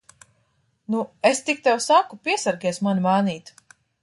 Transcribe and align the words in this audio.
Nu, 0.95 1.01
es 1.31 1.43
tik 1.51 1.61
tev 1.69 1.83
saku, 1.89 2.19
piesargies 2.29 2.83
mani 2.89 3.05
mānīt! 3.09 3.55